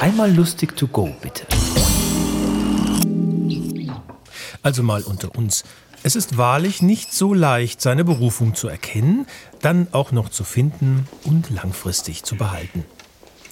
[0.00, 1.46] Einmal lustig to go, bitte.
[4.62, 5.64] Also mal unter uns.
[6.02, 9.26] Es ist wahrlich nicht so leicht, seine Berufung zu erkennen,
[9.62, 12.84] dann auch noch zu finden und langfristig zu behalten.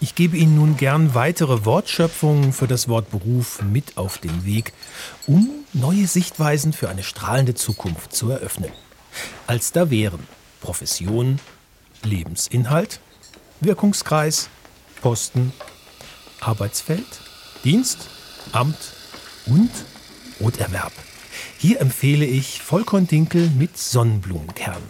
[0.00, 4.74] Ich gebe Ihnen nun gern weitere Wortschöpfungen für das Wort Beruf mit auf den Weg,
[5.26, 8.70] um neue Sichtweisen für eine strahlende Zukunft zu eröffnen.
[9.46, 10.26] Als da wären
[10.60, 11.40] Profession,
[12.02, 13.00] Lebensinhalt,
[13.60, 14.50] Wirkungskreis,
[15.00, 15.54] Posten,
[16.46, 17.06] Arbeitsfeld,
[17.64, 18.08] Dienst,
[18.52, 18.76] Amt
[19.46, 19.70] und
[20.38, 20.92] Broterwerb.
[21.58, 24.82] Hier empfehle ich Vollkorndinkel mit Sonnenblumenkern.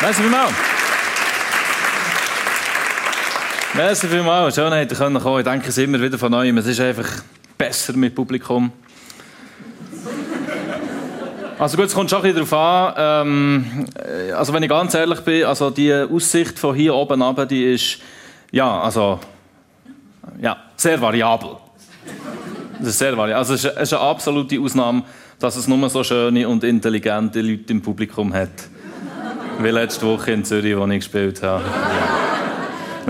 [0.00, 0.52] Merci vielmals.
[3.74, 4.54] Merci vielmals.
[4.54, 6.56] Schön, dass ihr kommen Ich denke es immer wieder von euch.
[6.56, 7.22] Es ist einfach
[7.58, 8.72] besser mit Publikum.
[11.60, 13.26] Also gut, es kommt schon ein bisschen darauf an.
[13.26, 13.86] Ähm,
[14.34, 17.98] also wenn ich ganz ehrlich bin, also die Aussicht von hier oben runter, die ist
[18.50, 19.20] ja, also
[20.40, 21.50] ja, sehr variabel.
[22.78, 23.34] Das ist sehr variabel.
[23.34, 25.02] Also es ist, eine absolute Ausnahme,
[25.38, 28.48] dass es nur so schöne und intelligente Leute im Publikum hat.
[29.58, 31.62] Wie letzte Woche in Zürich, wo ich gespielt habe.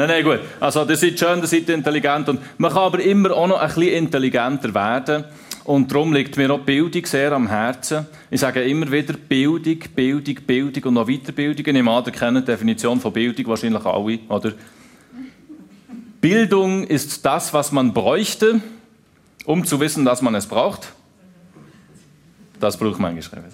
[0.01, 0.41] Nein, nein, gut.
[0.61, 2.27] Also, ihr seid schön, ihr seid intelligent.
[2.31, 5.25] Und man kann aber immer auch noch ein bisschen intelligenter werden.
[5.65, 8.07] Und darum liegt mir auch Bildung sehr am Herzen.
[8.31, 11.67] Ich sage immer wieder Bildung, Bildung, Bildung und noch Weiterbildung.
[11.67, 14.53] Ich nehme an, ihr kennt die Definition von Bildung wahrscheinlich alle, oder?
[16.23, 18.63] Bildung ist das, was man bräuchte,
[19.45, 20.89] um zu wissen, dass man es braucht.
[22.59, 23.45] Das braucht man geschrieben.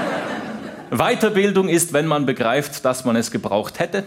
[0.90, 4.02] Weiterbildung ist, wenn man begreift, dass man es gebraucht hätte.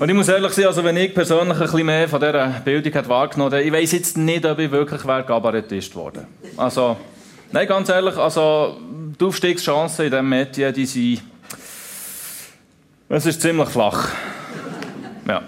[0.00, 2.94] Und ich muss ehrlich sagen, also wenn ich persönlich ein bisschen mehr von dieser Bildung
[2.94, 6.26] hat wahrgenommen habe, ich weiß jetzt nicht, ob ich wirklich wäre Kabarettist geworden.
[6.56, 6.96] Also,
[7.52, 8.78] nein, ganz ehrlich, also
[9.20, 11.20] die Aufstiegschancen in diesem Medien, die sind,
[13.10, 14.08] es ist ziemlich flach.
[15.28, 15.42] Ja.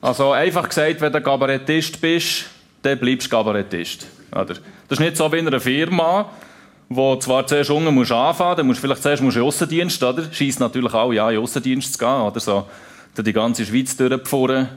[0.00, 2.44] Also einfach gesagt, wenn du Kabarettist bist,
[2.82, 4.06] dann bleibst du Kabarettist.
[4.30, 4.44] Oder?
[4.44, 4.60] Das
[4.90, 6.30] ist nicht so wie in einer Firma,
[6.88, 10.22] wo zwar zuerst unten musst anfangen, dann musst du vielleicht zuerst musst in Aussendienst, oder?
[10.30, 12.64] Schießt natürlich auch, ja, in Aussendienst zu gehen, oder so.
[13.14, 14.68] Dann die ganze Schweiz durchpfuhren,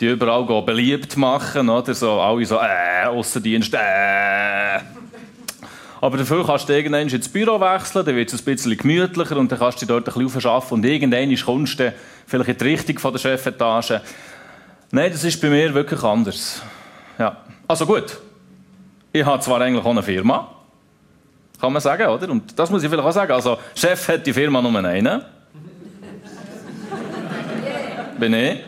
[0.00, 4.80] die überall gehen, beliebt machen, oder so, alle so, äh, Aussendienst, äh.
[6.00, 9.50] Aber dafür kannst du irgendwann ins Büro wechseln, dann wird es ein bisschen gemütlicher und
[9.50, 11.92] dann kannst du dich dort ein bisschen arbeiten und irgendwann kommst du
[12.26, 14.00] vielleicht in die Richtung von der Chefetage.
[14.90, 16.62] Nein, das ist bei mir wirklich anders.
[17.18, 17.36] Ja.
[17.66, 18.18] Also gut,
[19.12, 20.48] ich habe zwar eigentlich auch eine Firma,
[21.60, 22.28] kann man sagen, oder?
[22.30, 23.32] Und das muss ich vielleicht auch sagen.
[23.32, 25.22] Also, Chef hat die Firma nur einen.
[28.18, 28.58] Bin ich.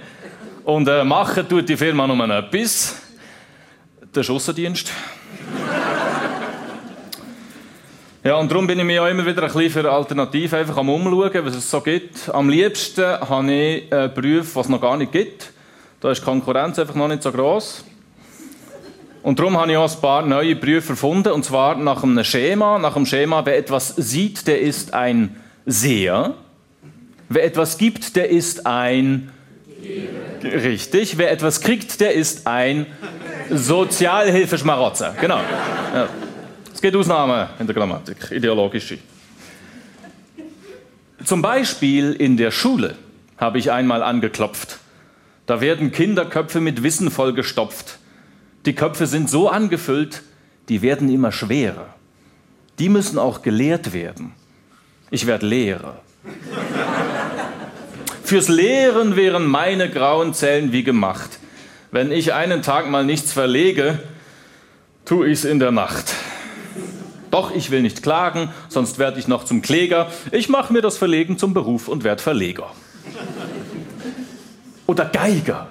[0.65, 3.03] Und äh, machen tut die Firma nur etwas.
[4.15, 4.93] Der Schussendienst.
[8.23, 10.91] Ja, und darum bin ich mir auch immer wieder ein bisschen für Alternativen einfach am
[10.91, 12.29] Umschauen, was es so gibt.
[12.29, 15.51] Am liebsten habe ich einen Beruf, was es noch gar nicht gibt.
[16.01, 17.83] Da ist die Konkurrenz einfach noch nicht so groß.
[19.23, 22.79] Und darum habe ich auch ein paar neue Berufe erfunden, und zwar nach einem Schema.
[22.79, 26.35] Nach dem Schema, wer etwas sieht, der ist ein Seher.
[27.31, 29.31] Wer etwas gibt, der ist ein...
[30.43, 31.19] Richtig.
[31.19, 32.87] Wer etwas kriegt, der ist ein
[33.51, 35.15] Sozialhilfeschmarotzer.
[35.21, 35.39] Genau.
[35.95, 36.09] Ja.
[36.73, 38.99] Es gibt Ausnahmen in der Grammatik, ideologische.
[41.25, 42.97] Zum Beispiel in der Schule
[43.37, 44.79] habe ich einmal angeklopft.
[45.47, 47.99] Da werden Kinderköpfe mit Wissen vollgestopft.
[48.67, 50.23] Die Köpfe sind so angefüllt,
[50.69, 51.95] die werden immer schwerer.
[52.79, 54.33] Die müssen auch gelehrt werden.
[55.11, 56.01] Ich werde Lehrer.
[58.31, 61.41] Fürs Lehren wären meine grauen Zellen wie gemacht.
[61.91, 63.99] Wenn ich einen Tag mal nichts verlege,
[65.05, 66.15] tu ich's in der Nacht.
[67.33, 70.13] Doch ich will nicht klagen, sonst werde ich noch zum Kläger.
[70.31, 72.71] Ich mache mir das Verlegen zum Beruf und werde Verleger.
[74.87, 75.67] Oder Geiger,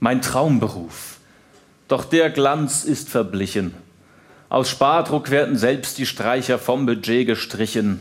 [0.00, 1.18] mein Traumberuf.
[1.86, 3.74] Doch der Glanz ist verblichen.
[4.48, 8.00] Aus Spardruck werden selbst die Streicher vom Budget gestrichen.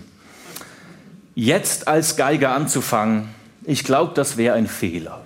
[1.36, 3.30] Jetzt als Geiger anzufangen,
[3.64, 5.22] ich glaube, das wäre ein Fehler.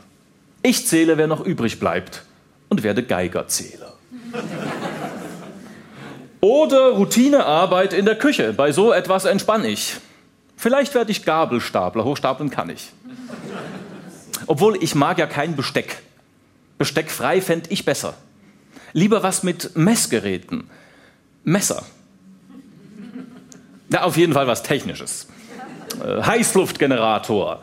[0.62, 2.24] Ich zähle, wer noch übrig bleibt
[2.70, 3.94] und werde Geigerzähler.
[6.42, 8.54] Oder Routinearbeit in der Küche.
[8.54, 9.96] Bei so etwas entspanne ich.
[10.58, 12.04] Vielleicht werde ich Gabelstapler.
[12.04, 12.92] Hochstapeln kann ich.
[14.48, 16.02] Obwohl ich mag ja kein Besteck.
[16.78, 18.14] Besteck frei fände ich besser.
[18.94, 20.70] Lieber was mit Messgeräten.
[21.44, 21.84] Messer.
[23.90, 25.28] Ja, auf jeden Fall was Technisches.
[26.04, 27.62] Äh, Heißluftgenerator.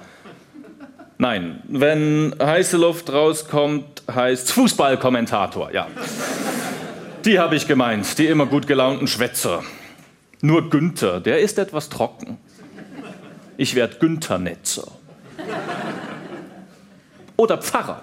[1.23, 5.87] Nein, wenn heiße Luft rauskommt, heißt Fußballkommentator, ja.
[7.25, 9.63] Die habe ich gemeint, die immer gut gelaunten Schwätzer.
[10.41, 12.39] Nur Günther, der ist etwas trocken.
[13.57, 14.89] ich werde Günther Netzer.
[17.37, 18.03] Oder Pfarrer.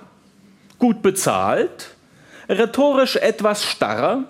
[0.77, 1.89] Gut bezahlt,
[2.47, 4.23] rhetorisch etwas starrer,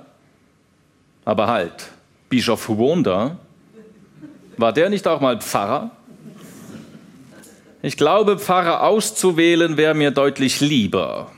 [1.25, 1.91] aber halt,
[2.27, 3.37] Bischof Huonda,
[4.57, 5.91] war der nicht auch mal Pfarrer?
[7.81, 11.31] Ich glaube, Pfarrer auszuwählen wäre mir deutlich lieber.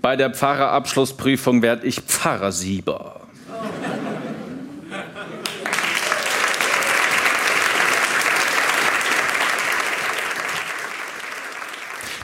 [0.00, 3.20] Bei der Pfarrerabschlussprüfung werde ich Pfarrersieber.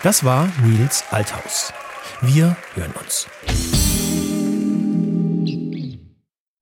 [0.03, 1.73] Das war Nils Althaus.
[2.23, 3.27] Wir hören uns.